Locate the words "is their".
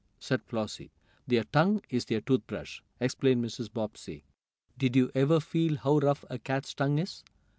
1.91-2.21